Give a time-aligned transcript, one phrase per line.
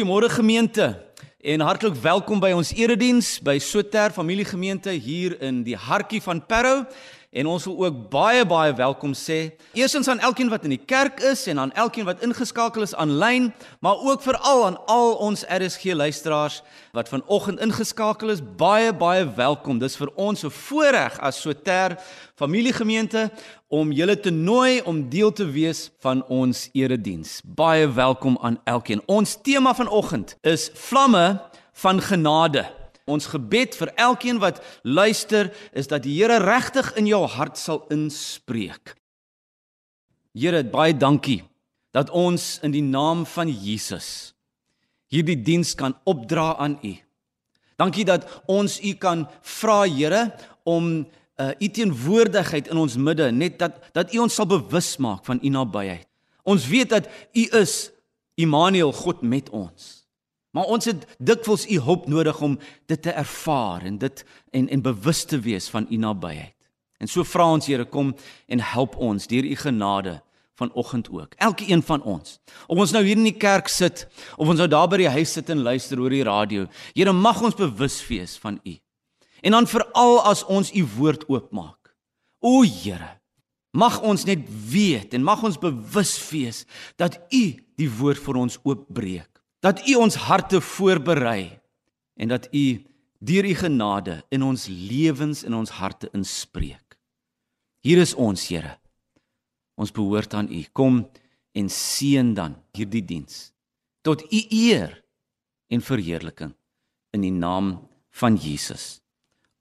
[0.00, 0.96] Goeiemôre gemeente
[1.44, 6.86] en hartlik welkom by ons erediens by Soter Familiegemeente hier in die hartjie van Parow.
[7.30, 9.52] En ons wil ook baie baie welkom sê.
[9.78, 13.52] Eerstens aan elkeen wat in die kerk is en aan elkeen wat ingeskakel is aanlyn,
[13.78, 18.42] maar ook veral aan al ons RSG luisteraars wat vanoggend ingeskakel is.
[18.42, 19.78] Baie baie welkom.
[19.78, 22.02] Dis vir ons 'n voorreg as Soter
[22.34, 23.30] familiegemeente
[23.68, 27.40] om julle te nooi om deel te wees van ons erediens.
[27.44, 29.02] Baie welkom aan elkeen.
[29.06, 31.40] Ons tema vanoggend is vlamme
[31.72, 32.79] van genade.
[33.10, 37.84] Ons gebed vir elkeen wat luister is dat die Here regtig in jou hart sal
[37.90, 38.94] inspreek.
[40.36, 41.42] Here, baie dankie
[41.90, 44.30] dat ons in die naam van Jesus
[45.10, 46.92] hierdie diens kan opdra aan U.
[47.80, 50.28] Dankie dat ons U kan vra, Here,
[50.62, 55.24] om uh, U teenwoordigheid in ons midde, net dat dat U ons sal bewus maak
[55.26, 56.06] van U nabyheid.
[56.46, 57.90] Ons weet dat U is
[58.40, 59.99] Immanuel, God met ons.
[60.50, 62.58] Maar ons het dikwels u hulp nodig om
[62.90, 66.56] dit te ervaar en dit en en bewus te wees van u nabyheid.
[66.98, 68.14] En so vra ons Here kom
[68.46, 70.18] en help ons deur u genade
[70.60, 71.34] vanoggend ook.
[71.36, 72.40] Elkeen van ons.
[72.66, 74.04] Of ons nou hier in die kerk sit
[74.36, 76.66] of ons nou daar by die huis sit en luister oor die radio.
[76.92, 78.76] Here mag ons bewus wees van u.
[79.40, 81.94] En dan veral as ons u woord oopmaak.
[82.44, 83.20] O Here,
[83.72, 86.64] mag ons net weet en mag ons bewus wees
[87.00, 87.44] dat u
[87.80, 91.60] die woord vir ons oopbreek dat U ons harte voorberei
[92.16, 92.64] en dat U
[93.20, 96.96] deur U genade in ons lewens en ons harte inspreek.
[97.84, 98.76] Hier is ons, Here.
[99.80, 100.60] Ons behoort aan U.
[100.72, 101.04] Kom
[101.56, 103.50] en seën dan hierdie diens
[104.02, 104.94] tot U eer
[105.68, 106.54] en verheerliking
[107.12, 107.74] in die naam
[108.16, 109.00] van Jesus.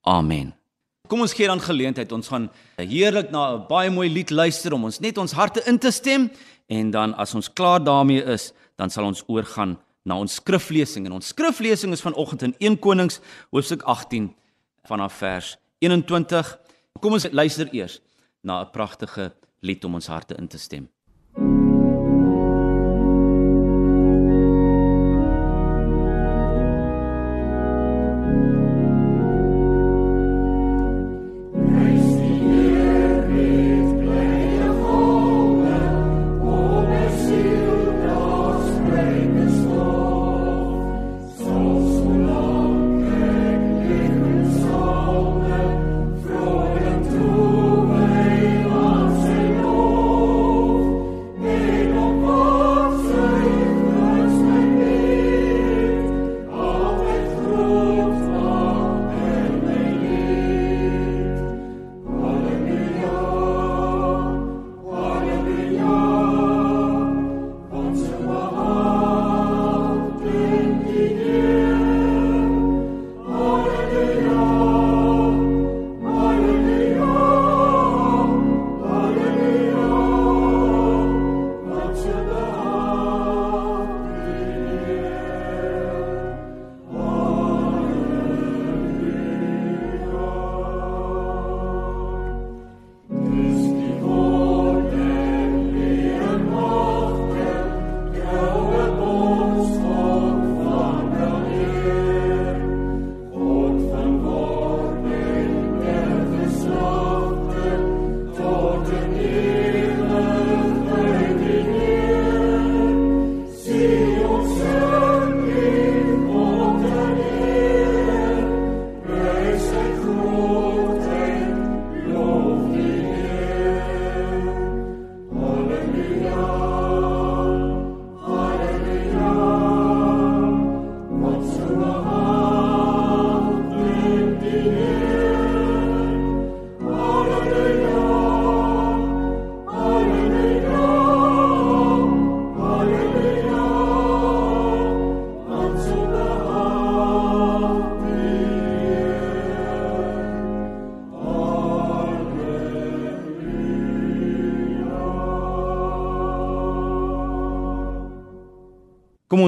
[0.07, 0.53] Amen.
[1.09, 2.11] Kom ons gee dan geleentheid.
[2.13, 5.79] Ons gaan heerlik na 'n baie mooi lied luister om ons net ons harte in
[5.79, 6.29] te stem
[6.67, 9.77] en dan as ons klaar daarmee is, dan sal ons oorgaan
[10.09, 13.19] na ons skriflesing en ons skriflesing is vanoggend in 1 Konings
[13.53, 14.31] hoofstuk 18
[14.89, 15.55] vanaf vers
[15.85, 16.53] 21.
[16.99, 17.99] Kom ons luister eers
[18.41, 19.31] na 'n pragtige
[19.61, 20.89] lied om ons harte in te stem.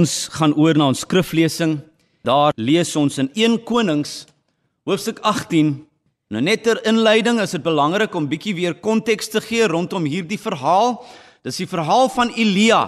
[0.01, 1.77] Ons gaan oor na ons skriflesing.
[2.25, 4.23] Daar lees ons in 1 Konings
[4.87, 5.73] hoofstuk 18.
[6.31, 10.39] Nou net ter inleiding is dit belangrik om bietjie weer konteks te gee rondom hierdie
[10.41, 10.97] verhaal.
[11.45, 12.85] Dis die verhaal van Elia.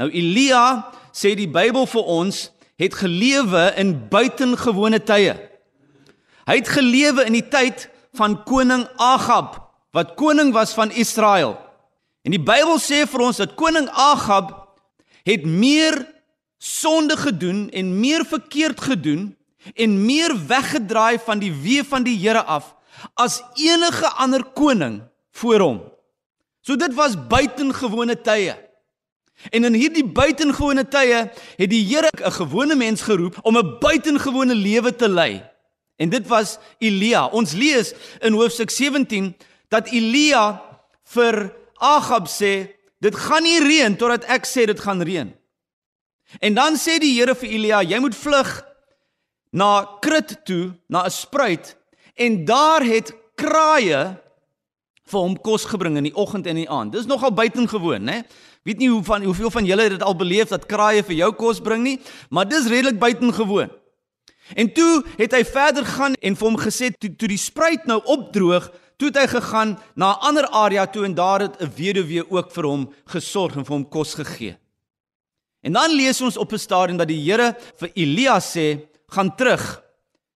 [0.00, 2.48] Nou Elia sê die Bybel vir ons
[2.80, 5.36] het gelewe in buitengewone tye.
[6.46, 7.86] Hy het gelewe in die tyd
[8.16, 9.62] van koning Agab
[9.96, 11.54] wat koning was van Israel.
[12.26, 14.52] En die Bybel sê vir ons dat koning Agab
[15.26, 16.02] het meer
[16.58, 19.36] sonde gedoen en meer verkeerd gedoen
[19.74, 22.74] en meer weggedraai van die weë van die Here af
[23.14, 25.02] as enige ander koning
[25.36, 25.80] voor hom.
[26.64, 28.56] So dit was buitengewone tye.
[29.52, 31.26] En in hierdie buitengewone tye
[31.56, 35.42] het die Here 'n gewone mens geroep om 'n buitengewone lewe te lei.
[35.96, 37.26] En dit was Elia.
[37.26, 39.36] Ons lees in hoofstuk 17
[39.68, 40.62] dat Elia
[41.04, 42.68] vir Agab sê,
[43.00, 45.34] dit gaan nie reën totdat ek sê dit gaan reën.
[46.40, 48.50] En dan sê die Here vir Elia, jy moet vlug
[49.52, 51.76] na Krit toe, na 'n spruit
[52.16, 54.16] en daar het kraaie
[55.06, 56.92] vir hom kos gebring in die oggend en in die aand.
[56.92, 58.24] Dis nogal buitengewoon, né?
[58.66, 61.60] Weet nie hoe van hoeveel van julle dit al beleef dat kraaie vir jou kos
[61.60, 62.00] bring nie,
[62.30, 63.70] maar dis redelik buitengewoon.
[64.54, 68.00] En toe het hy verder gaan en vir hom gesê toe toe die spruit nou
[68.04, 72.30] opdroog, toe het hy gegaan na 'n ander area toe en daar het 'n weduwee
[72.30, 74.56] ook vir hom gesorg en vir hom kos gegee.
[75.60, 79.82] En dan lees ons op 'n stadium dat die Here vir Elia sê, "Gaan terug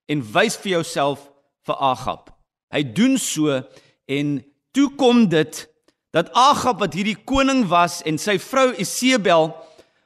[0.07, 1.31] en wys vir jouself
[1.63, 2.31] vir Agab."
[2.71, 3.63] Hy doen so
[4.07, 5.69] en toe kom dit
[6.11, 9.55] dat Agab wat hierdie koning was en sy vrou Isebel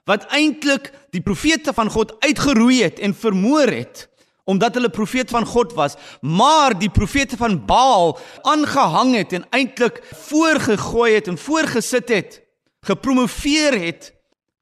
[0.04, 4.08] wat eintlik die profete van God uitgeroei het en vermoor het
[4.44, 10.02] omdat hulle profete van God was, maar die profete van Baal aangehang het en eintlik
[10.28, 12.42] voorgegooi het en voorgesit het,
[12.84, 14.10] gepromoveer het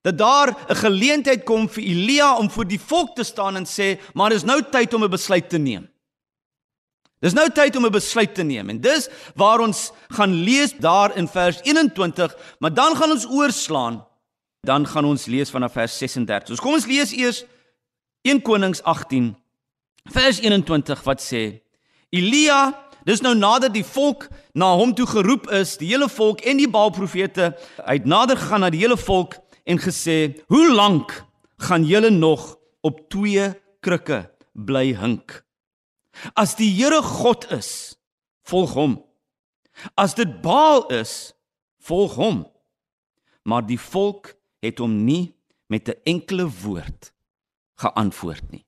[0.03, 4.01] dat daar 'n geleentheid kom vir Elia om voor die volk te staan en sê,
[4.15, 5.89] maar dis nou tyd om 'n besluit te neem.
[7.23, 11.17] Dis nou tyd om 'n besluit te neem en dis waar ons gaan lees daar
[11.17, 14.07] in vers 21, maar dan gaan ons oorslaan.
[14.61, 16.57] Dan gaan ons lees vanaf vers 36.
[16.57, 17.45] So kom ons lees eers
[18.23, 19.37] 1 Konings 18
[20.05, 21.63] vers 21 wat sê:
[22.11, 26.57] Elia, dis nou nadat die volk na hom toe geroep is, die hele volk en
[26.57, 27.57] die Baalprofete,
[27.87, 31.25] hy het nader gegaan na die hele volk en gesê: "Hoe lank
[31.57, 35.45] gaan julle nog op twee krikke bly hink?"
[36.35, 37.97] As die Here God is,
[38.45, 38.99] volg hom.
[39.97, 41.33] As dit Baal is,
[41.81, 42.45] volg hom.
[43.43, 45.35] Maar die volk het hom nie
[45.67, 47.13] met 'n enkele woord
[47.75, 48.65] geantwoord nie.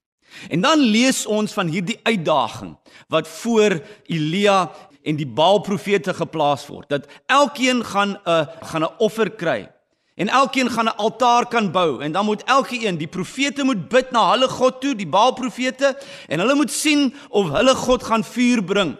[0.49, 2.76] En dan lees ons van hierdie uitdaging
[3.08, 9.31] wat voor Elia en die Baal-profete geplaas word dat elkeen gaan 'n gaan 'n offer
[9.31, 9.69] kry
[10.14, 14.11] En elkeen gaan 'n altaar kan bou en dan moet elkeen, die profete moet bid
[14.11, 18.25] na hulle God toe, die Baal profete, en hulle moet sien of hulle God gaan
[18.25, 18.96] vuur bring.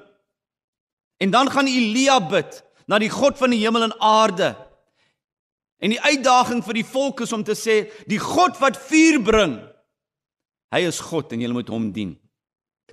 [1.17, 4.57] En dan gaan Elia bid na die God van die hemel en aarde.
[5.79, 9.57] En die uitdaging vir die volk is om te sê, die God wat vuur bring,
[10.75, 12.15] hy is God en julle moet hom dien.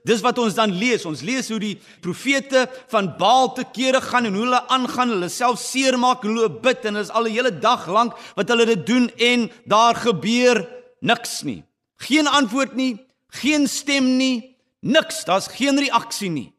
[0.03, 1.06] Dis wat ons dan lees.
[1.06, 5.30] Ons lees hoe die profete van Baal te kere gaan en hoe hulle aangaan, hulle
[5.30, 8.86] self seermaak, hulle bid en dit is al 'n hele dag lank wat hulle dit
[8.86, 10.68] doen en daar gebeur
[11.01, 11.63] niks nie.
[11.98, 15.24] Geen antwoord nie, geen stem nie, niks.
[15.25, 16.53] Daar's geen reaksie nie.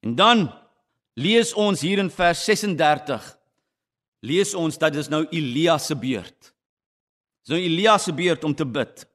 [0.00, 0.52] En dan
[1.14, 3.36] lees ons hier in vers 36
[4.26, 6.52] lees ons dat dit nou Elia se beurt.
[7.44, 9.06] Dis nou Elia se beurt om te bid.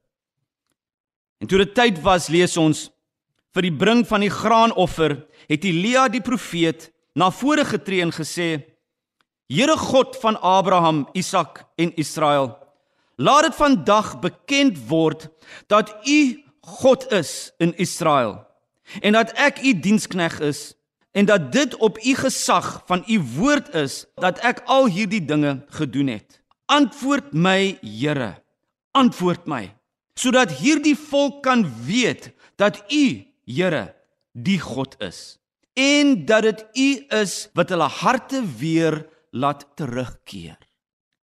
[1.41, 2.89] En toe dit tyd was, lees ons
[3.55, 5.17] vir die bring van die graanoffer,
[5.49, 8.63] het Elia die profeet na vore getree en gesê:
[9.51, 12.55] Here God van Abraham, Isak en Israel,
[13.19, 15.27] laat dit vandag bekend word
[15.67, 16.19] dat U
[16.61, 18.39] God is in Israel
[19.01, 20.73] en dat ek U dienskneg is
[21.11, 25.59] en dat dit op U gesag van U woord is dat ek al hierdie dinge
[25.75, 26.39] gedoen het.
[26.71, 28.39] Antwoord my, Here.
[28.95, 29.67] Antwoord my
[30.21, 33.93] sodat hierdie volk kan weet dat U Here
[34.33, 35.41] die God is
[35.73, 36.89] en dat dit U
[37.21, 40.57] is wat hulle harte weer laat terugkeer.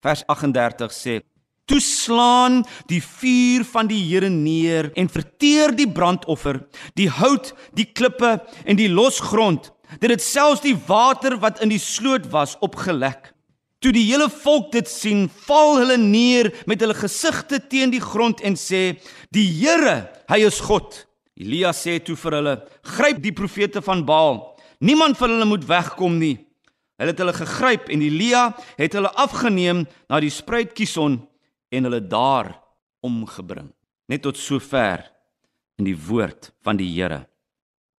[0.00, 1.20] Vers 38 sê:
[1.66, 8.40] "Toeslaan die vuur van die Here neer en verteer die brandoffer, die hout, die klippe
[8.64, 13.34] en die losgrond, dat dit selfs die water wat in die sloot was opgelek."
[13.78, 18.40] Toe die hele volk dit sien, val hulle neer met hulle gesigte teen die grond
[18.40, 18.98] en sê:
[19.30, 21.07] "Die Here, hy is God."
[21.38, 24.58] Elia sê toe vir hulle: "Gryp die profete van Baal.
[24.80, 26.36] Niemand van hulle moet wegkom nie."
[26.98, 31.20] Hulle het hulle gegryp en Elia het hulle afgeneem na die spruit Kison
[31.70, 32.56] en hulle daar
[33.06, 33.70] omgebring.
[34.10, 35.04] Net tot sover
[35.78, 37.28] in die woord van die Here.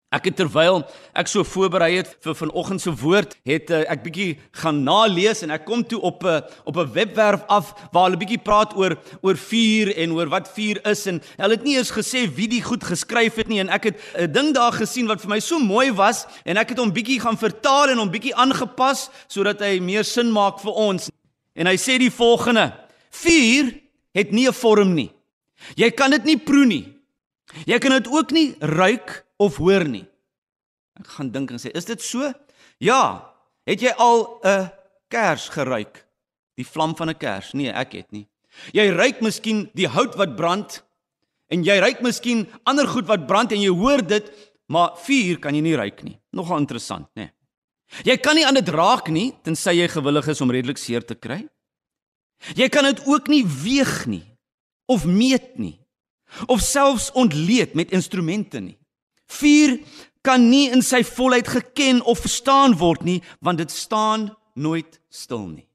[0.10, 0.80] Ek het terwyl
[1.13, 5.54] ek so voorberei het vir vanoggend se woord, het uh, ek bietjie gaan nalees en
[5.54, 8.98] ek kom toe op 'n uh, op 'n webwerf af waar hulle bietjie praat oor
[9.22, 12.63] oor vuur en oor wat vuur is en hulle het nie eens gesê wie die
[12.63, 15.60] goed geskryf het nie en ek het 'n ding daar gesien wat vir my so
[15.60, 19.80] mooi was en ek het hom bietjie gaan vertaal en hom bietjie aangepas sodat hy
[19.80, 21.12] meer sin maak vir ons.
[21.54, 22.74] En hy sê die volgende:
[23.12, 23.74] Vuur
[24.13, 25.12] het nie 'n vorm nie.
[25.75, 26.94] Jy kan dit nie proe nie.
[27.66, 30.05] Jy kan dit ook nie ruik of hoor nie.
[31.00, 32.27] Ek gaan dink en sê, is dit so?
[32.84, 33.31] Ja.
[33.67, 34.72] Het jy al 'n
[35.08, 36.05] kers geruik?
[36.55, 37.53] Die vlam van 'n kers?
[37.53, 38.27] Nee, ek het nie.
[38.74, 40.84] Jy ruik miskien die hout wat brand
[41.48, 44.31] en jy ruik miskien ander goed wat brand en jy hoor dit,
[44.67, 46.19] maar vuur kan jy nie ruik nie.
[46.31, 47.22] Nogal interessant, né?
[47.24, 47.31] Nee.
[48.05, 51.15] Jy kan nie aan dit raak nie tensy jy gewillig is om redelik seer te
[51.15, 51.48] kry.
[52.55, 54.25] Jy kan dit ook nie weeg nie
[54.86, 55.79] of meet nie
[56.48, 58.79] of selfs ontleed met instrumente nie.
[59.30, 59.80] Vuur
[60.22, 65.48] kan nie in sy volheid geken of verstaan word nie want dit staan nooit stil
[65.48, 65.68] nie.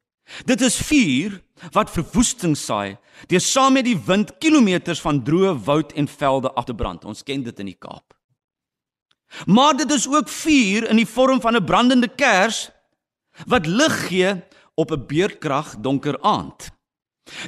[0.49, 1.41] Dit is vuur
[1.73, 2.97] wat verwoesting saai
[3.31, 7.05] deur saam met die wind kilometers van droë woud en velde af te brand.
[7.05, 8.15] Ons ken dit in die Kaap.
[9.47, 12.71] Maar dit is ook vuur in die vorm van 'n brandende kers
[13.47, 14.35] wat lig gee
[14.75, 16.71] op 'n beerdkrag donker aand.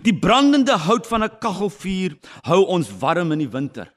[0.03, 3.93] Die brandende hout van 'n kaggelvuur hou ons warm in die winter.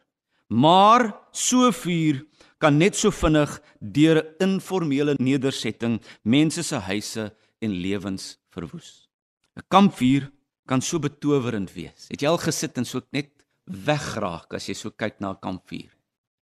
[0.49, 2.25] Maar so vuur
[2.57, 9.07] kan net so vinnig deur 'n informele nedersetting mense se huise en lewens verwoes.
[9.55, 10.31] 'n Kampvuur
[10.65, 12.07] kan so betowerend wees.
[12.09, 13.29] Het jy al gesit en so net
[13.65, 15.89] wegraak as jy so kyk na 'n kampvuur?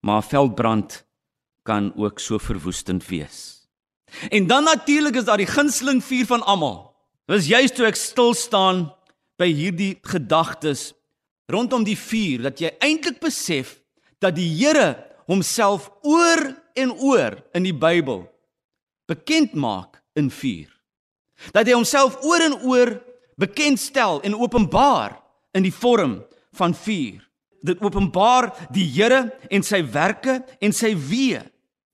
[0.02, 1.06] Maar 'n veldbrand
[1.64, 3.68] kan ook so verwoestend wees.
[4.30, 6.96] En dan natuurlik is daar die gunsteling vuur van almal.
[7.26, 8.94] Dis juist toe ek stil staan
[9.38, 10.94] by hierdie gedagtes
[11.48, 13.82] rondom die vuur dat jy eintlik besef
[14.26, 14.96] dat die Here
[15.30, 16.42] homself oor
[16.78, 18.26] en oor in die Bybel
[19.10, 20.72] bekend maak in vuur.
[21.54, 22.96] Dat hy homself oor en oor
[23.40, 25.18] bekendstel en openbaar
[25.56, 26.22] in die vorm
[26.56, 27.22] van vuur.
[27.66, 31.44] Dit openbaar die Here en sy werke en sy weë.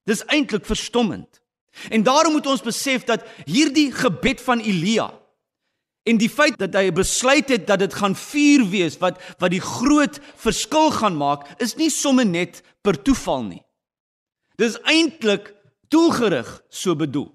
[0.08, 1.42] Dis eintlik verstommend.
[1.90, 5.12] En daarom moet ons besef dat hierdie gebed van Elia
[6.04, 9.62] En die feit dat hy besluit het dat dit gaan vuur wees wat wat die
[9.62, 13.62] groot verskil gaan maak, is nie sommer net per toeval nie.
[14.58, 15.54] Dis eintlik
[15.94, 17.30] doelgerig so bedoel.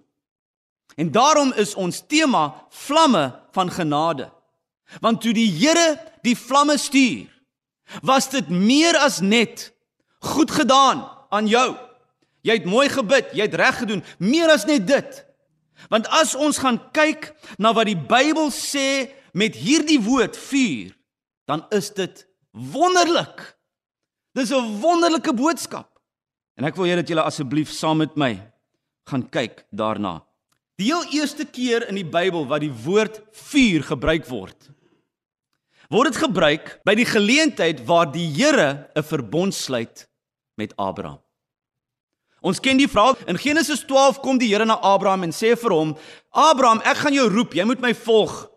[0.97, 4.31] En daarom is ons tema vlamme van genade.
[5.01, 7.29] Want toe die Here die vlamme stuur,
[8.03, 9.71] was dit meer as net
[10.19, 11.77] goed gedaan aan jou.
[12.47, 15.23] Jy het mooi gebid, jy het reg gedoen, meer as net dit.
[15.89, 20.95] Want as ons gaan kyk na wat die Bybel sê met hierdie woord vuur,
[21.47, 23.57] dan is dit wonderlik.
[24.35, 26.01] Dis 'n wonderlike boodskap.
[26.57, 28.41] En ek wil hê dat julle asseblief saam met my
[29.05, 30.25] gaan kyk daarna.
[30.77, 34.71] Die heel eerste keer in die Bybel wat die woord vuur gebruik word,
[35.89, 40.09] word dit gebruik by die geleentheid waar die Here 'n verbond sluit
[40.57, 41.26] met Abraham.
[42.47, 43.17] Ons ken die verhaal.
[43.27, 45.97] In Genesis 12 kom die Here na Abraham en sê vir hom:
[46.31, 48.51] "Abraham, ek gaan jou roep, jy moet my volg.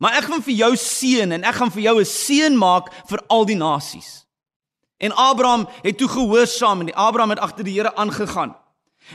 [0.00, 3.20] Maar ek gaan vir jou seën en ek gaan vir jou 'n seën maak vir
[3.28, 4.26] al die nasies."
[4.98, 8.56] En Abraham het toe gehoorsaam en Abraham het agter die Here aangegaan.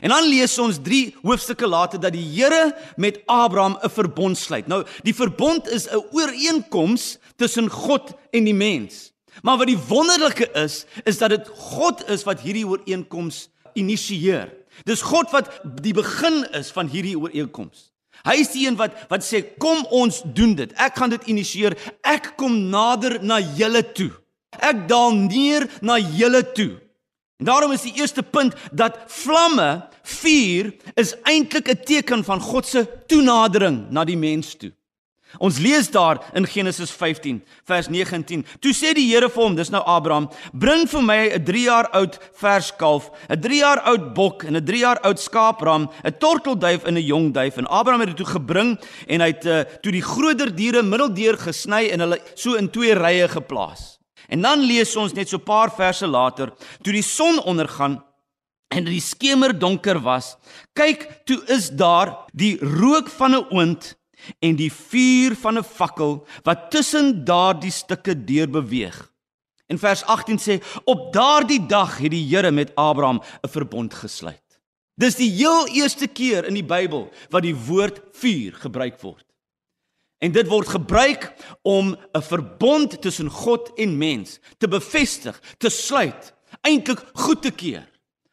[0.02, 4.68] En dan lees ons 3 hoofstukke later dat die Here met Abraham 'n verbond sluit.
[4.68, 9.12] Nou, die verbond is 'n ooreenkoms tussen God en die mens.
[9.42, 14.52] Maar wat die wonderlike is, is dat dit God is wat hierdie ooreenkoms initieer.
[14.84, 15.52] Dis God wat
[15.84, 17.92] die begin is van hierdie ooreenkoms.
[18.26, 20.72] Hy is die een wat wat sê kom ons doen dit.
[20.82, 21.76] Ek gaan dit initieer.
[22.02, 24.12] Ek kom nader na julle toe.
[24.56, 26.74] Ek daal neer na julle toe.
[27.40, 32.66] En daarom is die eerste punt dat vlamme vuur is eintlik 'n teken van God
[32.66, 34.72] se toenadering na die mens toe.
[35.40, 38.46] Ons lees daar in Genesis 15 vers 19.
[38.60, 41.90] Toe sê die Here vir hom, dis nou Abraham, bring vir my 'n 3 jaar
[41.94, 46.18] oud vers kalf, 'n 3 jaar oud bok en 'n 3 jaar oud skaapram, 'n
[46.20, 47.58] tortelduif en 'n jong duif.
[47.58, 51.38] En Abraham het dit toe gebring en hy het uh, toe die groter diere middeldeur
[51.38, 54.00] gesny en hulle so in twee rye geplaas.
[54.28, 56.52] En dan lees ons net so 'n paar verse later,
[56.82, 58.04] toe die son ondergaan
[58.70, 60.38] en die skemer donker was,
[60.74, 63.96] kyk, toe is daar die rook van 'n oond
[64.40, 69.12] en die vuur van 'n fakkel wat tussen daardie stukke deur beweeg.
[69.68, 74.42] En vers 18 sê op daardie dag het die Here met Abraham 'n verbond gesluit.
[74.96, 79.26] Dis die heel eerste keer in die Bybel wat die woord vuur gebruik word.
[80.24, 86.34] En dit word gebruik om 'n verbond tussen God en mens te bevestig, te sluit,
[86.62, 87.90] eintlik goed te keer.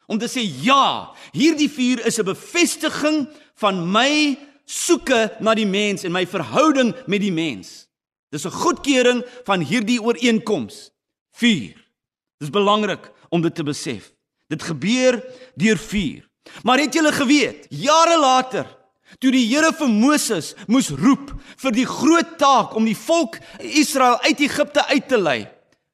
[0.07, 4.39] Om te sê ja, hierdie vuur is 'n bevestiging van my
[4.73, 7.87] soeke na die mens en my verhouding met die mens.
[8.33, 10.91] Dis 'n goedkeuring van hierdie ooreenkoms.
[11.33, 11.77] 4.
[12.39, 14.13] Dis belangrik om dit te besef.
[14.49, 15.25] Dit gebeur
[15.55, 16.29] deur vuur.
[16.63, 18.67] Maar het julle geweet, jare later,
[19.19, 24.19] toe die Here vir Moses moes roep vir die groot taak om die volk Israel
[24.21, 25.49] uit Egipte uit te lei,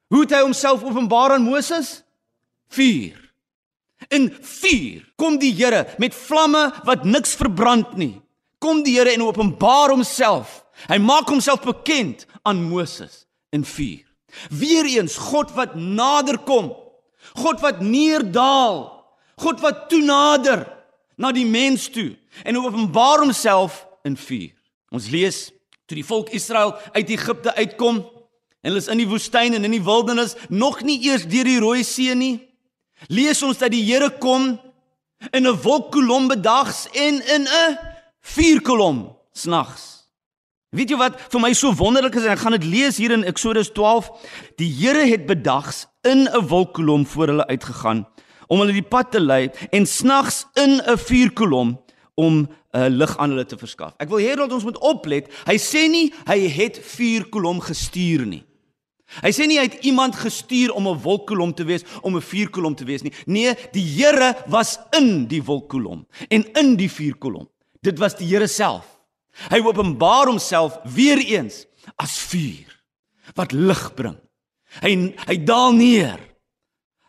[0.09, 2.03] Hoe het hy homself openbaar aan Moses?
[2.73, 3.17] Vuur.
[4.09, 8.15] In vuur kom die Here met vlamme wat niks verbrand nie.
[8.59, 10.65] Kom die Here en openbaar homself.
[10.89, 14.05] Hy maak homself bekend aan Moses in vuur.
[14.51, 16.73] Weereens God wat nader kom.
[17.39, 18.87] God wat neerdaal.
[19.39, 20.67] God wat toenader
[21.19, 22.13] na die mens toe
[22.45, 24.55] en openbaar homself in vuur.
[24.95, 25.49] Ons lees
[25.89, 29.75] toe die volk Israel uit Egipte uitkom en hulle is in die woestyn en in
[29.77, 32.41] die wildernis, nog nie eers deur die Rooi See nie.
[33.07, 34.59] Lees ons dat die Here kom
[35.31, 37.79] in 'n wolkkolom bedags en in 'n
[38.21, 39.99] vuurkolom snags.
[40.71, 43.25] Weet jy wat vir my so wonderlik is en ek gaan dit lees hier in
[43.25, 44.11] Eksodus 12.
[44.61, 48.07] Die Here het bedags in 'n wolkkolom voor hulle uitgegaan
[48.49, 51.79] om hulle die pad te lei en snags in 'n vuurkolom
[52.15, 53.95] om 'n uh, lig aan hulle te verskaf.
[53.97, 55.29] Ek wil hê dat ons moet oplet.
[55.47, 58.45] Hy sê nie hy het vuurkolom gestuur nie.
[59.23, 62.75] Hy sê nie hy het iemand gestuur om 'n wolkkolom te wees, om 'n vuurkolom
[62.75, 63.13] te wees nie.
[63.27, 67.49] Nee, die Here was in die wolkkolom en in die vuurkolom.
[67.85, 68.87] Dit was die Here self.
[69.53, 71.63] Hy openbaar homself weer eens
[71.97, 72.75] as vuur
[73.37, 74.17] wat lig bring.
[74.83, 74.93] Hy
[75.29, 76.19] hy daal neer.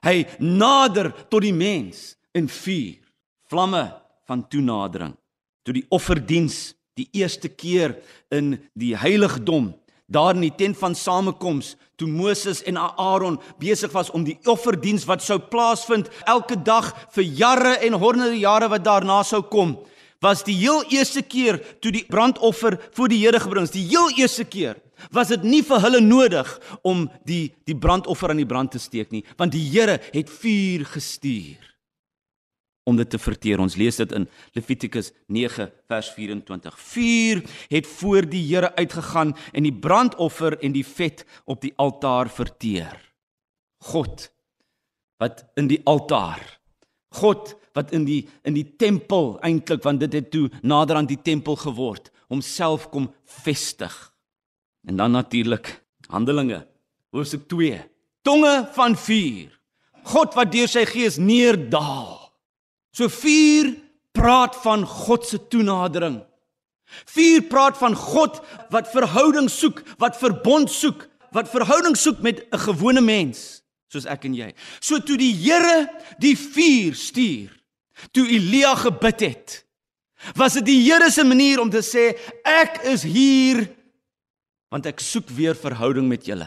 [0.06, 3.02] Hy nader tot die mens in vuur,
[3.50, 3.84] vlamme
[4.30, 5.16] van toenadering.
[5.66, 7.98] Toe die offerdiens die eerste keer
[8.32, 9.74] in die heiligdom
[10.10, 15.06] daar in die tent van samekoms toe Moses en Aaron besig was om die offerdiens
[15.10, 19.78] wat sou plaasvind elke dag vir jare en honderde jare wat daarna sou kom
[20.24, 24.12] was die heel eerste keer toe die brandoffer voor die Here gebring is, die heel
[24.20, 24.80] eerste keer,
[25.16, 26.50] was dit nie vir hulle nodig
[26.84, 30.86] om die die brandoffer aan die brand te steek nie, want die Here het vuur
[30.92, 31.70] gestuur
[32.90, 33.62] om dit te verteer.
[33.62, 34.26] Ons lees dit in
[34.58, 36.80] Levitikus 9 vers 24.
[36.90, 42.32] Vuur het voor die Here uitgegaan en die brandoffer en die vet op die altaar
[42.34, 42.98] verteer.
[43.94, 44.32] God
[45.20, 46.40] wat in die altaar
[47.20, 51.22] God wat in die in die tempel eintlik want dit het toe nader aan die
[51.22, 53.10] tempel geword homself kom
[53.44, 53.94] vestig.
[54.88, 56.68] En dan natuurlik Handelinge
[57.12, 57.82] hoofstuk 2.
[58.22, 59.54] Tonge van vuur.
[60.04, 62.18] God wat deur sy gees neerdaal.
[62.94, 63.74] So vuur
[64.14, 66.20] praat van God se toenadering.
[67.14, 68.40] Vuur praat van God
[68.74, 74.26] wat verhouding soek, wat verbond soek, wat verhouding soek met 'n gewone mens soos ek
[74.26, 74.54] en jy.
[74.80, 75.88] So toe die Here
[76.22, 77.59] die vuur stuur,
[78.12, 79.58] toe Elia gebid het,
[80.36, 82.12] was dit die Here se manier om te sê
[82.44, 83.68] ek is hier
[84.70, 86.46] want ek soek weer verhouding met julle.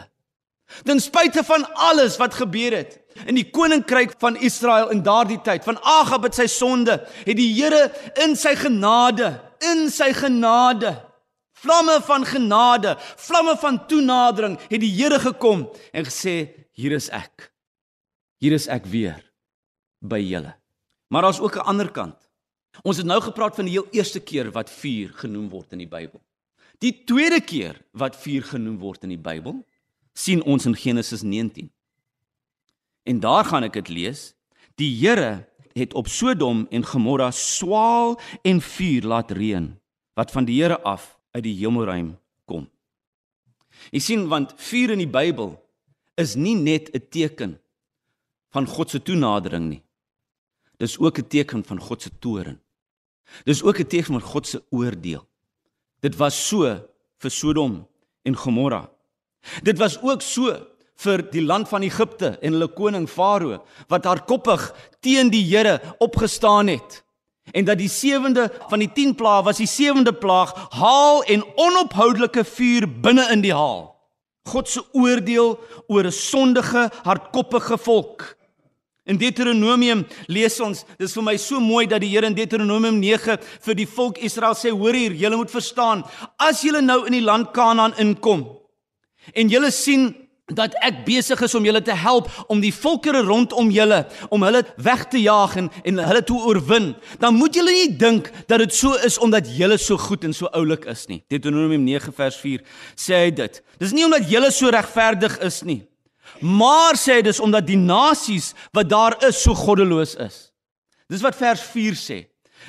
[0.87, 5.65] Ten spyte van alles wat gebeur het in die koninkryk van Israel in daardie tyd,
[5.67, 7.89] van Agab met sy sonde, het die Here
[8.23, 9.35] in sy genade,
[9.73, 10.95] in sy genade
[11.63, 16.35] Vlamme van genade, vlamme van toenadering het die Here gekom en gesê
[16.75, 17.53] hier is ek.
[18.43, 19.21] Hier is ek weer
[20.03, 20.51] by julle.
[21.13, 22.29] Maar daar's ook 'n ander kant.
[22.81, 25.87] Ons het nou gepraat van die heel eerste keer wat vuur genoem word in die
[25.87, 26.21] Bybel.
[26.77, 29.65] Die tweede keer wat vuur genoem word in die Bybel,
[30.13, 31.71] sien ons in Genesis 19.
[33.03, 34.33] En daar gaan ek dit lees.
[34.75, 39.79] Die Here het op Sodom en Gomorra swaal en vuur laat reën
[40.13, 42.69] wat van die Here af uit die hemelruim kom.
[43.91, 45.61] Jy sien want vuur in die Bybel
[46.15, 47.61] is nie net 'n teken
[48.49, 49.82] van God se toenadering nie.
[50.77, 52.59] Dis ook 'n teken van God se toorn.
[53.43, 55.27] Dis ook 'n teken van God se oordeel.
[55.99, 57.87] Dit was so vir Sodom
[58.21, 58.89] en Gomorra.
[59.63, 64.75] Dit was ook so vir die land van Egipte en hulle koning Farao wat hardkoppig
[64.99, 67.03] teen die Here opgestaan het.
[67.51, 72.43] En dat die sewende van die 10 plaae was die sewende plaag haal en onophoudelike
[72.43, 73.91] vuur binne in die haal.
[74.47, 78.35] God se oordeel oor 'n sondige, hardkoppige volk.
[79.03, 83.35] In Deuteronomium lees ons, dis vir my so mooi dat die Here in Deuteronomium 9
[83.65, 86.05] vir die volk Israel sê: "Hoor hier, julle moet verstaan,
[86.39, 88.47] as julle nou in die land Kanaan inkom
[89.33, 90.13] en julle sien
[90.51, 94.63] dat ek besig is om julle te help om die volkere rondom julle om hulle
[94.77, 98.73] weg te jaag en en hulle te oorwin, dan moet julle nie dink dat dit
[98.73, 101.23] so is omdat julle so goed en so oulik is nie.
[101.31, 102.63] Deuteronomium 9 vers 4
[102.95, 103.63] sê hy dit.
[103.79, 105.81] Dis nie omdat julle so regverdig is nie.
[106.43, 110.51] Maar sê dis omdat die nasies wat daar is so goddeloos is.
[111.09, 112.19] Dis wat vers 4 sê.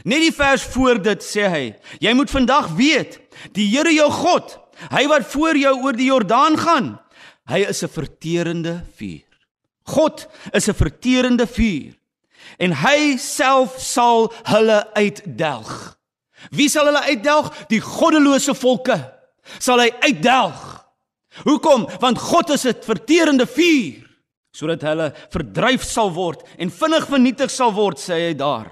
[0.04, 1.64] Net die vers voor dit sê hy,
[2.02, 3.20] jy moet vandag weet,
[3.54, 4.56] die Here jou God,
[4.90, 6.88] hy wat voor jou oor die Jordaan gaan,
[7.44, 9.28] Hy is 'n verterende vuur.
[9.84, 11.92] God is 'n verterende vuur.
[12.58, 15.98] En hy self sal hulle uitdelg.
[16.50, 17.66] Wie sal hulle uitdelg?
[17.68, 19.12] Die goddelose volke
[19.58, 20.83] sal hy uitdelg.
[21.42, 21.88] Hoekom?
[22.00, 24.04] Want God is 'n verterende vuur
[24.54, 28.70] sodat hulle verdryf sal word en vinnig vernietig sal word, sê hy daar.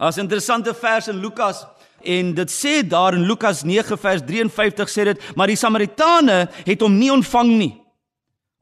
[0.00, 1.66] 'n interessante vers in Lukas
[2.02, 6.80] en dit sê daar in Lukas 9 vers 53 sê dit, maar die Samaritane het
[6.80, 7.82] hom nie ontvang nie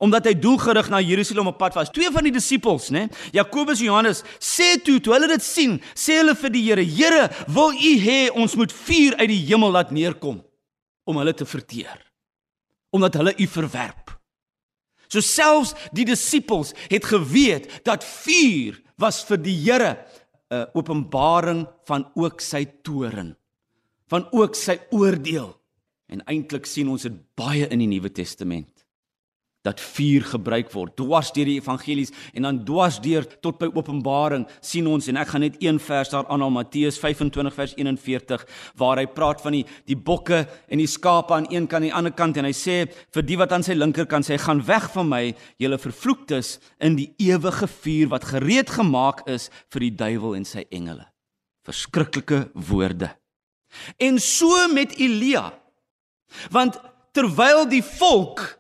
[0.01, 1.91] omdat hy doelgerig na Jerusalem op pad was.
[1.93, 6.17] Twee van die disippels, né, Jakobus en Johannes, sê toe toe hulle dit sien, sê
[6.23, 9.91] hulle vir die Here: "Here, wil U hê ons moet vuur uit die hemel laat
[9.91, 10.41] neerkom
[11.05, 12.10] om hulle te verteer?"
[12.91, 14.11] Omdat hulle U verwerp.
[15.11, 19.97] So selfs die disippels het geweet dat vuur was vir die Here
[20.51, 23.37] 'n uh, openbaring van ook sy toren,
[24.07, 25.55] van ook sy oordeel.
[26.07, 28.81] En eintlik sien ons dit baie in die Nuwe Testament
[29.67, 34.47] dat vuur gebruik word dwars deur die evangelies en dan dwars deur tot by Openbaring
[34.65, 38.47] sien ons en ek gaan net een vers daar aan Matteus 25 vers 41
[38.81, 41.89] waar hy praat van die die bokke en die skape aan een kant en aan
[41.89, 42.83] die ander kant en hy sê
[43.15, 45.23] vir die wat aan sy linkerkant sê gaan weg van my
[45.61, 50.67] julle vervloektes in die ewige vuur wat gereed gemaak is vir die duiwel en sy
[50.71, 51.07] engele.
[51.67, 53.11] Verskriklike woorde.
[54.01, 55.51] En so met Elia.
[56.51, 56.79] Want
[57.13, 58.60] terwyl die volk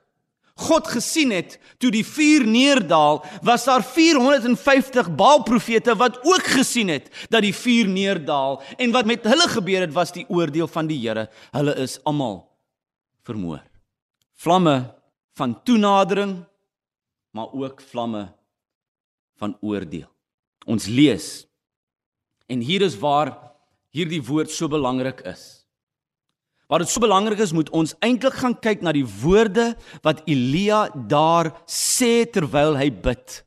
[0.60, 7.08] God gesien het toe die vuur neerdaal, was daar 450 Baalprofete wat ook gesien het
[7.32, 11.00] dat die vuur neerdaal en wat met hulle gebeur het was die oordeel van die
[11.00, 11.28] Here.
[11.56, 12.44] Hulle is almal
[13.24, 13.62] vermoor.
[14.40, 14.94] Vlamme
[15.36, 16.44] van toenadering,
[17.30, 18.28] maar ook vlamme
[19.40, 20.08] van oordeel.
[20.66, 21.46] Ons lees
[22.50, 23.32] en hier is waar
[23.94, 25.59] hierdie woord so belangrik is.
[26.70, 29.72] Waar dit so belangrik is, moet ons eintlik gaan kyk na die woorde
[30.06, 33.40] wat Elia daar sê terwyl hy bid.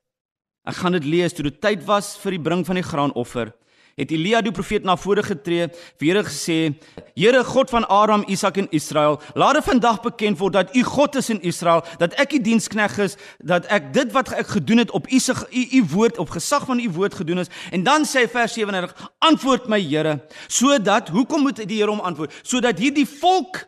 [0.68, 3.54] Ek gaan dit lees toe dit tyd was vir die bring van die graanoffer
[3.96, 5.68] het Elia die profeet na vore getree,
[6.00, 6.76] vir Here gesê:
[7.16, 11.16] "Here God van Abraham, Isak en Israel, laat dit vandag bekend word dat U God
[11.16, 14.92] is in Israel, dat ek U dienskneg is, dat ek dit wat ek gedoen het
[14.92, 15.20] op U
[15.52, 19.12] U, U woord op gesag van U woord gedoen is." En dan sê vers 37:
[19.20, 22.34] "Antwoord my, Here, sodat hoekom moet die Here hom antwoord?
[22.44, 23.68] Sodat hierdie volk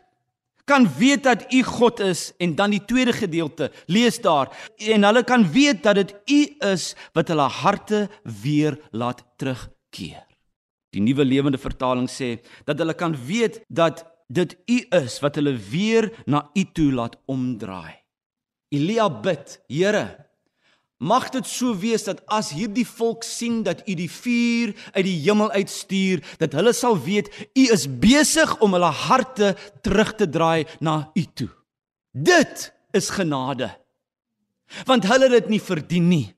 [0.66, 5.22] kan weet dat U God is en dan die tweede gedeelte lees daar en hulle
[5.22, 6.40] kan weet dat dit U
[6.72, 8.08] is wat hulle harte
[8.42, 10.24] weer laat terug keer.
[10.94, 12.36] Die nuwe lewende vertaling sê
[12.68, 17.18] dat hulle kan weet dat dit U is wat hulle weer na U toe laat
[17.30, 17.94] omdraai.
[18.74, 20.26] Elia bid, Here,
[20.98, 25.18] mag dit so wees dat as hierdie volk sien dat U die vuur uit die
[25.26, 29.54] hemel uitstuur, dat hulle sal weet U is besig om hulle harte
[29.84, 31.50] terug te draai na U toe.
[32.10, 33.70] Dit is genade.
[34.88, 36.35] Want hulle het dit nie verdien nie.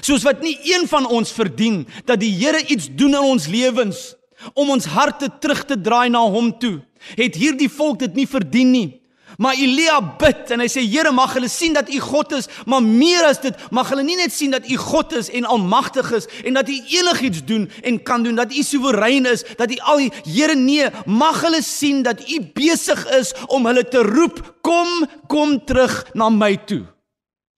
[0.00, 4.14] Soos wat nie een van ons verdien dat die Here iets doen in ons lewens
[4.54, 6.80] om ons harte terug te draai na hom toe.
[7.16, 8.88] Het hierdie volk dit nie verdien nie.
[9.36, 12.84] Maar Elia bid en hy sê Here mag hulle sien dat U God is, maar
[12.84, 16.28] meer as dit mag hulle nie net sien dat U God is en almagtig is
[16.44, 20.06] en dat U enigiets doen en kan doen, dat U soewerein is, dat U al
[20.24, 25.58] Here nee, mag hulle sien dat U besig is om hulle te roep, kom, kom
[25.68, 26.84] terug na my toe.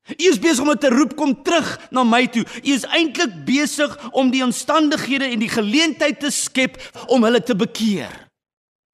[0.08, 2.44] U is besig om te roep kom terug na my toe.
[2.64, 7.56] U is eintlik besig om die omstandighede en die geleentheid te skep om hulle te
[7.56, 8.14] bekeer.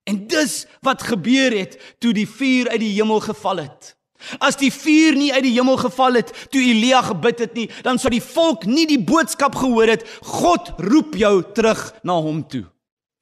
[0.04, 3.94] En dis wat gebeur het toe die vuur uit die hemel geval het.
[4.40, 8.00] As die vuur nie uit die hemel geval het toe Elia gebid het nie, dan
[8.00, 12.64] sou die volk nie die boodskap gehoor het God roep jou terug na hom toe.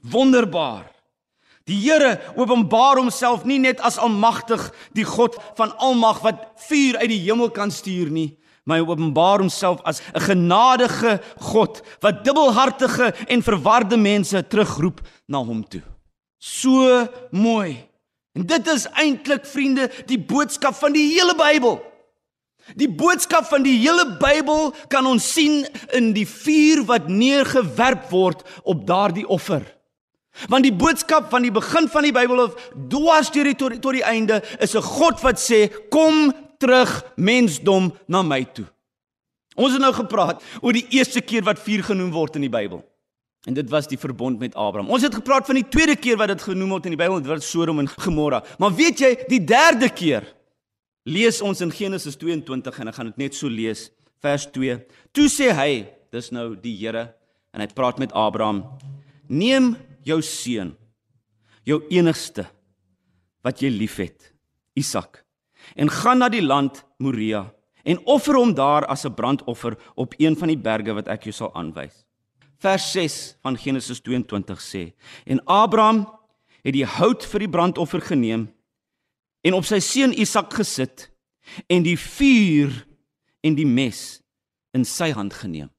[0.03, 0.92] Wonderbaar.
[1.65, 4.65] Die Here openbaar homself nie net as almagtig,
[4.97, 8.33] die God van almag wat vuur uit die hemel kan stuur nie,
[8.67, 15.39] maar hy openbaar homself as 'n genadige God wat dubbelhartige en verwarde mense terugroep na
[15.39, 15.83] hom toe.
[16.39, 17.89] So mooi.
[18.35, 21.83] En dit is eintlik vriende die boodskap van die hele Bybel.
[22.79, 28.43] Die boodskap van die hele Bybel kan ons sien in die vuur wat neergewerp word
[28.63, 29.63] op daardie offer.
[30.49, 33.93] Want die boodskap van die begin van die Bybel of dwars deur die tot, tot
[33.93, 38.67] die einde is 'n God wat sê kom terug mensdom na my toe.
[39.57, 42.83] Ons het nou gepraat oor die eerste keer wat vuur genoem word in die Bybel.
[43.47, 44.91] En dit was die verbond met Abraham.
[44.91, 47.27] Ons het gepraat van die tweede keer wat dit genoem word in die Bybel, dit
[47.27, 48.43] was Sodom en Gomorra.
[48.59, 50.29] Maar weet jy, die derde keer
[51.03, 53.89] lees ons in Genesis 22 en ek gaan dit net so lees,
[54.23, 54.79] vers 2.
[55.13, 55.71] Toe sê hy,
[56.15, 57.09] dis nou die Here
[57.53, 58.63] en hy praat met Abraham:
[59.27, 59.75] "Neem
[60.07, 60.75] jou seun,
[61.67, 62.47] jou enigste
[63.43, 64.33] wat jy liefhet,
[64.79, 65.23] Isak,
[65.77, 67.47] en gaan na die land Moria
[67.83, 71.33] en offer hom daar as 'n brandoffer op een van die berge wat ek jou
[71.33, 72.05] sal aanwys.
[72.59, 74.93] Vers 6 van Genesis 22 sê:
[75.27, 76.07] En Abraham
[76.63, 78.49] het die hout vir die brandoffer geneem
[79.43, 81.11] en op sy seun Isak gesit
[81.67, 82.87] en die vuur
[83.43, 84.23] en die mes
[84.73, 85.71] in sy hand geneem.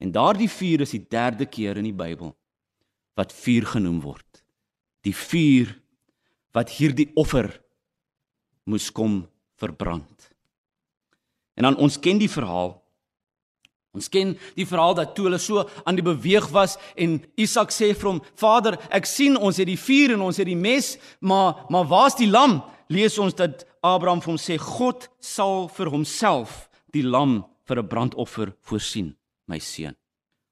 [0.00, 2.34] En daardie vuur is die derde keer in die Bybel
[3.14, 4.44] wat vuur genoem word.
[5.04, 5.74] Die vuur
[6.54, 7.50] wat hierdie offer
[8.64, 9.24] moes kom
[9.60, 10.30] verbrand.
[11.54, 12.74] En dan ons ken die verhaal.
[13.94, 17.92] Ons ken die verhaal dat toe hulle so aan die beweeg was en Isak sê
[17.94, 21.66] vir hom: "Vader, ek sien ons het die vuur en ons het die mes, maar
[21.70, 26.68] maar waar's die lam?" Lees ons dat Abraham vir hom sê: "God sal vir homself
[26.92, 29.14] die lam vir 'n brandoffer voorsien,
[29.46, 29.94] my seun."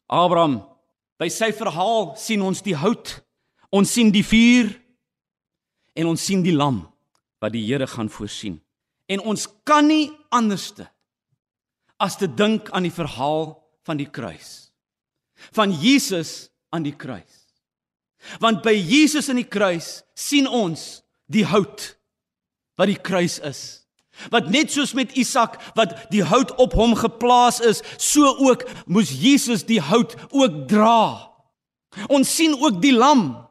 [0.08, 0.62] Abraham,
[1.22, 3.20] by sy verhaal sien ons die hout,
[3.70, 4.72] ons sien die vuur
[5.94, 6.82] en ons sien die lam
[7.42, 8.58] wat die Here gaan voorsien.
[9.06, 10.88] En ons kan nie anderste
[12.02, 13.54] as te dink aan die verhaal
[13.86, 14.72] van die kruis.
[15.54, 17.42] Van Jesus aan die kruis.
[18.42, 21.92] Want by Jesus in die kruis sien ons die hout
[22.78, 23.81] wat die kruis is.
[24.30, 29.10] Wat net soos met Isak wat die hout op hom geplaas is, so ook moes
[29.10, 31.32] Jesus die hout ook dra.
[32.12, 33.42] Ons sien ook die lam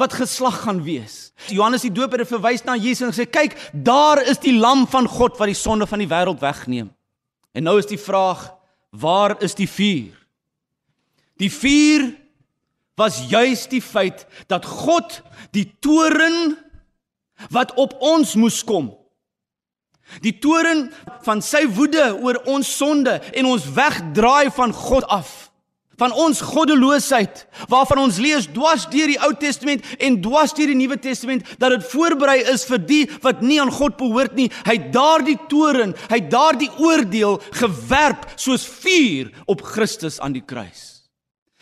[0.00, 1.32] wat geslag gaan wees.
[1.52, 5.08] Johannes die Doper het verwys na Jesus en sê kyk, daar is die lam van
[5.08, 6.90] God wat die sonde van die wêreld wegneem.
[7.52, 8.48] En nou is die vraag,
[8.90, 10.16] waar is die vuur?
[11.40, 12.10] Die vuur
[13.00, 15.20] was juis die feit dat God
[15.56, 16.54] die toren
[17.52, 18.92] wat op ons moes kom.
[20.20, 20.90] Die toren
[21.24, 25.52] van sy woede oor ons sonde en ons wegdraai van God af
[26.02, 30.78] van ons goddeloosheid waarvan ons lees dwars deur die Ou Testament en dwars deur die
[30.78, 34.48] Nuwe Testament dat dit voorberei is vir die wat nie aan God behoort nie.
[34.66, 40.44] Hy het daardie toren, hy het daardie oordeel gewerp soos vuur op Christus aan die
[40.44, 40.91] kruis.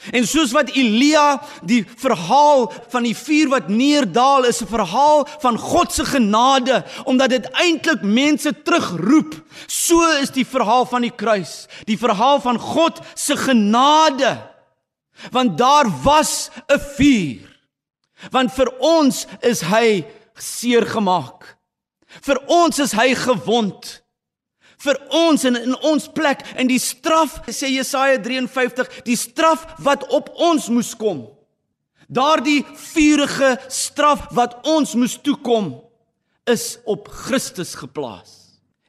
[0.08, 5.58] En soos wat Elia die verhaal van die vuur wat neerdaal is 'n verhaal van
[5.58, 9.34] God se genade omdat dit eintlik mense terugroep.
[9.66, 14.40] So is die verhaal van die kruis, die verhaal van God se genade.
[15.30, 17.58] Want daar was 'n vuur.
[18.30, 21.56] Want vir ons is hy seer gemaak.
[22.20, 23.99] Vir ons is hy gewond
[24.80, 30.06] vir ons en in ons plek en die straf sê Jesaja 53 die straf wat
[30.10, 31.26] op ons moes kom.
[32.10, 35.76] Daardie vuurige straf wat ons moes toekom
[36.50, 38.39] is op Christus geplaas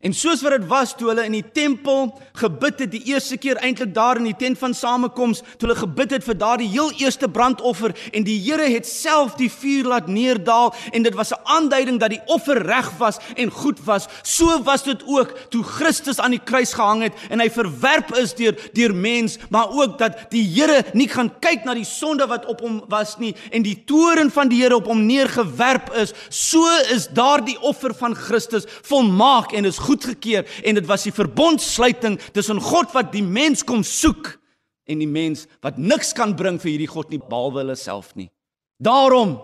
[0.02, 2.08] En soos wat dit was toe hulle in die tempel
[2.42, 6.16] gebid het die eerste keer eintlik daar in die tent van samekoms, toe hulle gebid
[6.16, 10.74] het vir daardie heel eerste brandoffer en die Here het self die vuur laat neerdal
[10.90, 14.08] en dit was 'n aanduiding dat die offer reg was en goed was.
[14.24, 18.34] So was dit ook toe Christus aan die kruis gehang het en hy verwerp is
[18.34, 22.46] deur deur mens, maar ook dat die Here nie gaan kyk na die sonde wat
[22.46, 26.14] op hom was nie en die toorn van die Here op hom neergewerp is.
[26.30, 31.16] So is daardie offer van Christus volmaak en is goed goedgekeur en dit was die
[31.16, 34.38] verbondsluiting tussen God wat die mens kom soek
[34.90, 38.32] en die mens wat niks kan bring vir hierdie God nie behalwe hulle self nie.
[38.82, 39.38] Daarom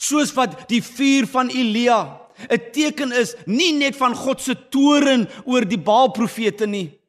[0.00, 5.28] soos wat die vuur van Elia 'n teken is nie net van God se toorn
[5.44, 6.99] oor die Baal profete nie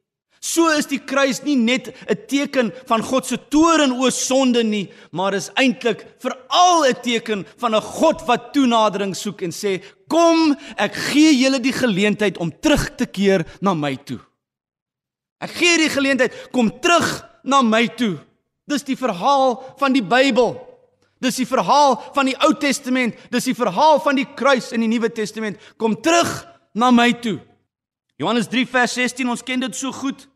[0.42, 4.90] So is die kruis nie net 'n teken van God se toorn oor sonde nie,
[5.12, 10.56] maar is eintlik veral 'n teken van 'n God wat toenadering soek en sê, "Kom,
[10.78, 14.20] ek gee julle die geleentheid om terug te keer na my toe."
[15.40, 18.18] Ek gee die geleentheid, kom terug na my toe.
[18.68, 20.54] Dis die verhaal van die Bybel.
[21.22, 24.90] Dis die verhaal van die Ou Testament, dis die verhaal van die kruis in die
[24.90, 25.58] Nuwe Testament.
[25.78, 27.40] Kom terug na my toe.
[28.18, 30.28] Johannes 3 vers 16, ons ken dit so goed.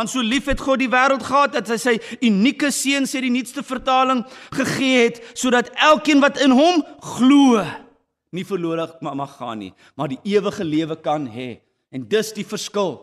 [0.00, 1.92] Want so lief het God die wêreld gehad dat hy sy
[2.24, 4.22] unieke seun sê die nuutste vertaling
[4.56, 7.60] gegee het sodat elkeen wat in hom glo
[8.32, 11.58] nie verlore mag gaan nie, maar die ewige lewe kan hê.
[11.92, 12.94] En dis die verskil.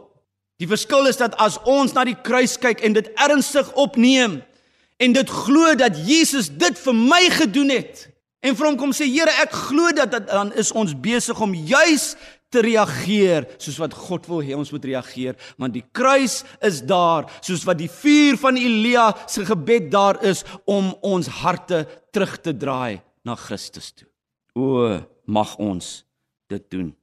[0.58, 4.40] Die verskil is dat as ons na die kruis kyk en dit ernstig opneem
[4.98, 8.08] en dit glo dat Jesus dit vir my gedoen het
[8.42, 11.54] en vir hom kom sê Here ek glo dat, dat dan is ons besig om
[11.54, 12.16] juis
[12.54, 17.28] te reageer soos wat God wil hê ons moet reageer want die kruis is daar
[17.42, 21.84] soos wat die vuur van Elia se gebed daar is om ons harte
[22.16, 24.08] terug te draai na Christus toe.
[24.56, 24.96] O
[25.28, 26.06] mag ons
[26.48, 26.94] dit doen.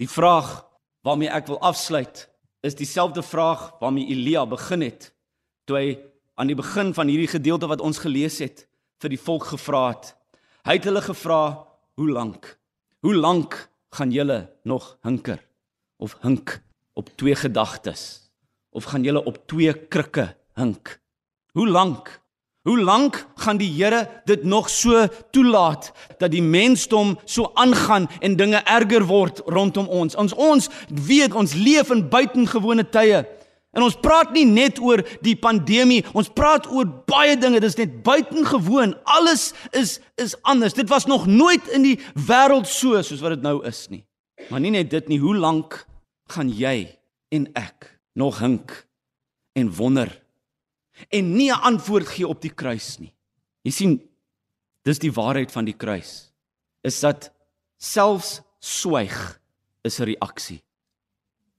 [0.00, 0.64] Die vraag
[1.04, 2.24] waarmee ek wil afsluit
[2.64, 5.10] is dieselfde vraag waarmee Elia begin het
[5.68, 5.88] toe hy
[6.40, 8.64] aan die begin van hierdie gedeelte wat ons gelees het
[9.04, 10.14] vir die volk gevra het.
[10.64, 11.42] Hy het hulle gevra
[12.00, 12.48] hoe lank?
[13.04, 13.56] Hoe lank
[13.94, 15.40] gaan julle nog hinker
[16.02, 16.58] of hink
[16.98, 18.30] op twee gedagtes
[18.74, 20.98] of gaan julle op twee krikke hink
[21.54, 22.12] hoe lank
[22.64, 28.36] Hoe lank gaan die Here dit nog so toelaat dat die mensdom so aangaan en
[28.36, 30.16] dinge erger word rondom ons?
[30.16, 33.20] Ons ons weet ons leef in buitengewone tye.
[33.74, 37.60] En ons praat nie net oor die pandemie, ons praat oor baie dinge.
[37.60, 38.94] Dit is net buitengewoon.
[39.04, 40.74] Alles is is anders.
[40.74, 44.04] Dit was nog nooit in die wêreld so soos wat dit nou is nie.
[44.50, 45.86] Maar nie net dit nie, hoe lank
[46.30, 46.86] gaan jy
[47.34, 48.86] en ek nog hink
[49.58, 50.10] en wonder
[51.10, 53.12] en nie 'n antwoord gee op die kruis nie.
[53.62, 54.00] Jy sien,
[54.84, 56.32] dis die waarheid van die kruis.
[56.82, 57.32] Is dat
[57.78, 59.40] selfs swyg
[59.82, 60.62] is 'n reaksie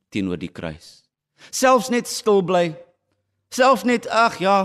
[0.09, 1.04] teenoor die kruis.
[1.51, 2.75] Selfs net stil bly.
[3.49, 4.57] Selfs net ag ja.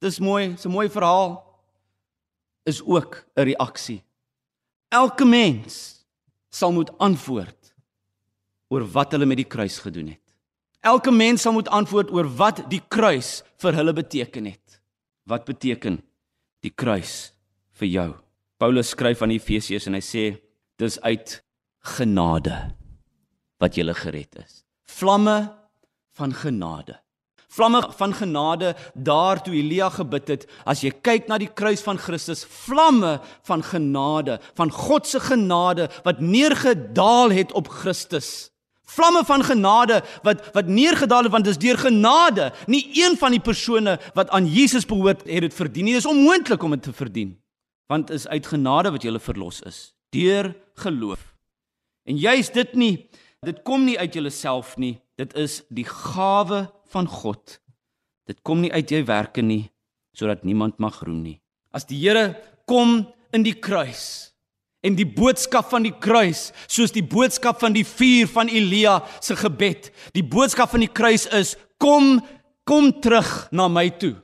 [0.00, 1.42] Dis mooi, 'n mooi verhaal
[2.66, 4.02] is ook 'n reaksie.
[4.88, 6.04] Elke mens
[6.50, 7.74] sal moet antwoord
[8.68, 10.34] oor wat hulle met die kruis gedoen het.
[10.80, 14.80] Elke mens sal moet antwoord oor wat die kruis vir hulle beteken het.
[15.26, 16.02] Wat beteken
[16.60, 17.32] die kruis
[17.72, 18.14] vir jou?
[18.58, 20.24] Paulus skryf aan die Efesiërs en hy sê
[20.78, 21.42] dis uit
[21.96, 22.74] genade
[23.58, 24.65] wat jy gered is.
[24.86, 25.52] Vlamme
[26.16, 27.00] van genade.
[27.48, 31.98] Vlamme van genade daar toe Elia gebid het, as jy kyk na die kruis van
[31.98, 38.50] Christus, vlamme van genade, van God se genade wat neergedaal het op Christus
[38.86, 42.52] Vlamme van genade wat wat neergedaal het want dis deur genade.
[42.66, 45.92] Nie een van die persone wat aan Jesus behoort het dit verdien nie.
[45.92, 47.34] Dit is onmoontlik om dit te verdien.
[47.86, 51.34] Want is uit genade wat jy verlos is deur geloof.
[52.04, 53.08] En juist dit nie,
[53.46, 54.96] dit kom nie uit jouself nie.
[55.16, 57.58] Dit is die gawe van God.
[58.26, 59.70] Dit kom nie uit jou werke nie
[60.16, 61.36] sodat niemand mag roem nie.
[61.76, 63.02] As die Here kom
[63.36, 64.36] in die kruis
[64.86, 69.34] En die boodskap van die kruis, soos die boodskap van die vuur van Elia se
[69.38, 72.20] gebed, die boodskap van die kruis is: Kom,
[72.68, 74.14] kom terug na my toe.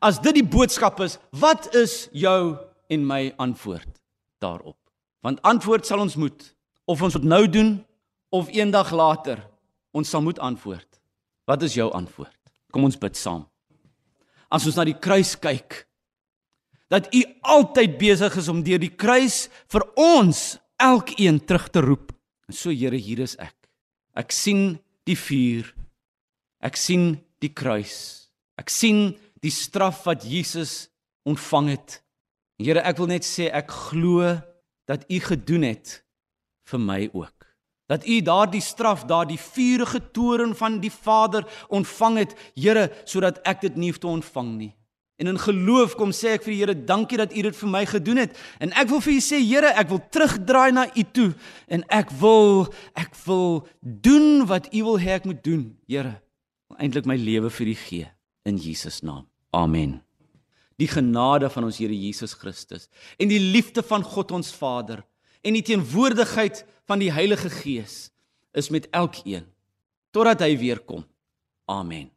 [0.00, 2.56] As dit die boodskap is, wat is jou
[2.92, 3.88] en my antwoord
[4.44, 4.76] daarop?
[5.24, 6.44] Want antwoord sal ons moet
[6.84, 7.76] of ons dit nou doen
[8.32, 9.42] of eendag later,
[9.92, 10.88] ons sal moet antwoord.
[11.48, 12.36] Wat is jou antwoord?
[12.72, 13.44] Kom ons bid saam.
[14.52, 15.82] As ons na die kruis kyk,
[16.92, 17.22] dat u
[17.54, 20.42] altyd besig is om deur die kruis vir ons
[20.80, 22.12] elkeen terug te roep.
[22.48, 23.56] En so Here, hier is ek.
[24.16, 24.76] Ek sien
[25.08, 25.70] die vuur.
[26.60, 28.28] Ek sien die kruis.
[28.60, 30.90] Ek sien die straf wat Jesus
[31.28, 32.00] ontvang het.
[32.60, 34.36] Here, ek wil net sê ek glo
[34.88, 36.02] dat u gedoen het
[36.68, 37.41] vir my ook.
[37.92, 43.60] Dat u daardie straf, daardie vuurige toorn van die Vader ontvang het, Here, sodat ek
[43.66, 44.70] dit nie hoef te ontvang nie.
[45.20, 47.82] En in geloof kom sê ek vir die Here, dankie dat U dit vir my
[47.86, 48.38] gedoen het.
[48.64, 51.28] En ek wil vir U sê, Here, ek wil terugdraai na U toe
[51.68, 52.64] en ek wil
[52.98, 56.16] ek wil doen wat U wil hê ek moet doen, Here.
[56.80, 58.08] Eintlik my lewe vir U gee
[58.48, 59.28] in Jesus naam.
[59.52, 60.00] Amen.
[60.80, 62.88] Die genade van ons Here Jesus Christus
[63.20, 65.04] en die liefde van God ons Vader
[65.42, 68.10] en die teenwoordigheid van die Heilige Gees
[68.52, 69.46] is met elkeen
[70.12, 71.04] totdat hy weer kom.
[71.70, 72.10] Amen.